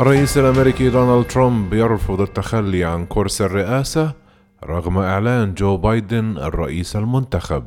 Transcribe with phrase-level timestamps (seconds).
[0.00, 4.12] الرئيس الأمريكي دونالد ترامب يرفض التخلي عن كرسي الرئاسة
[4.64, 7.64] رغم إعلان جو بايدن الرئيس المنتخب.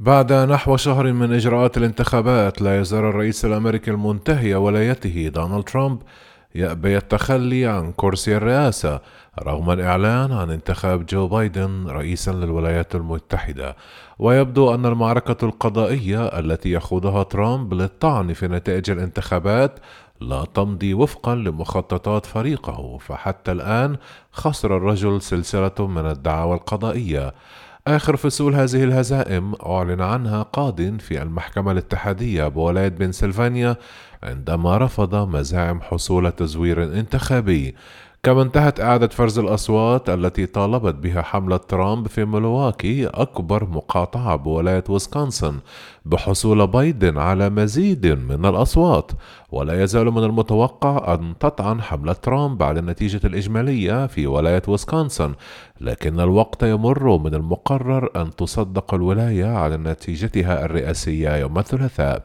[0.00, 5.98] بعد نحو شهر من إجراءات الانتخابات لا يزال الرئيس الأمريكي المنتهي ولايته دونالد ترامب
[6.54, 9.00] يأبى التخلي عن كرسي الرئاسة
[9.42, 13.76] رغم الإعلان عن انتخاب جو بايدن رئيسا للولايات المتحدة.
[14.18, 19.78] ويبدو أن المعركة القضائية التي يخوضها ترامب للطعن في نتائج الانتخابات
[20.20, 23.96] لا تمضي وفقا لمخططات فريقه فحتى الآن
[24.32, 27.34] خسر الرجل سلسلة من الدعاوى القضائية.
[27.86, 33.76] آخر فصول هذه الهزائم أعلن عنها قاض في المحكمة الاتحادية بولاية بنسلفانيا
[34.22, 37.74] عندما رفض مزاعم حصول تزوير انتخابي.
[38.26, 44.84] كما انتهت إعادة فرز الأصوات التي طالبت بها حملة ترامب في ملواكي أكبر مقاطعة بولاية
[44.88, 45.58] ويسكونسن
[46.04, 49.10] بحصول بايدن على مزيد من الأصوات.
[49.52, 55.34] ولا يزال من المتوقع أن تطعن حملة ترامب على النتيجة الإجمالية في ولاية ويسكونسن
[55.80, 62.24] لكن الوقت يمر من المقرر أن تصدق الولاية على نتيجتها الرئاسية يوم الثلاثاء.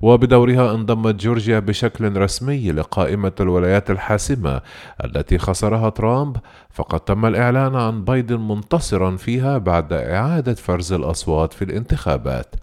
[0.00, 4.60] وبدورها انضمت جورجيا بشكل رسمي لقائمة الولايات الحاسمة
[5.04, 6.36] التي خسرها ترامب
[6.70, 12.54] فقد تم الإعلان عن بايدن منتصرا فيها بعد إعادة فرز الأصوات في الانتخابات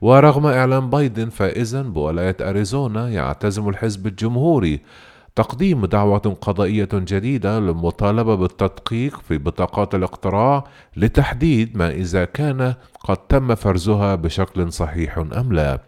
[0.00, 4.80] ورغم إعلان بايدن فائزا بولاية أريزونا يعتزم الحزب الجمهوري
[5.36, 10.64] تقديم دعوة قضائية جديدة للمطالبة بالتدقيق في بطاقات الاقتراع
[10.96, 12.74] لتحديد ما إذا كان
[13.04, 15.78] قد تم فرزها بشكل صحيح أم لا.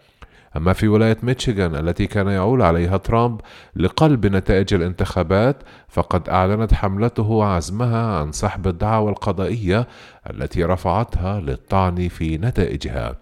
[0.56, 3.40] أما في ولاية ميشيغان التي كان يعول عليها ترامب
[3.76, 9.86] لقلب نتائج الانتخابات فقد أعلنت حملته عزمها عن سحب الدعوى القضائية
[10.30, 13.16] التي رفعتها للطعن في نتائجها.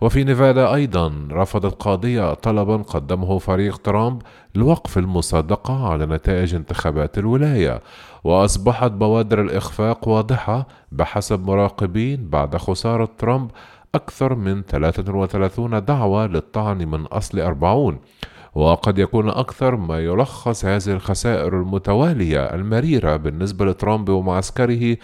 [0.00, 4.22] وفي نيفادا أيضا رفضت قاضية طلبا قدمه فريق ترامب
[4.54, 7.80] لوقف المصادقة على نتائج انتخابات الولاية
[8.24, 13.50] وأصبحت بوادر الإخفاق واضحة بحسب مراقبين بعد خسارة ترامب
[13.96, 17.98] أكثر من 33 دعوة للطعن من أصل 40
[18.54, 24.96] وقد يكون أكثر ما يلخص هذه الخسائر المتوالية المريرة بالنسبة لترامب ومعسكره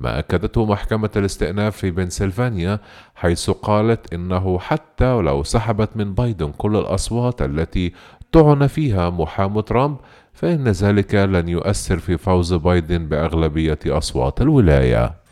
[0.00, 2.80] ما أكدته محكمة الاستئناف في بنسلفانيا
[3.14, 7.92] حيث قالت إنه حتى ولو سحبت من بايدن كل الأصوات التي
[8.32, 9.96] طعن فيها محامو ترامب
[10.32, 15.25] فإن ذلك لن يؤثر في فوز بايدن بأغلبية أصوات الولاية.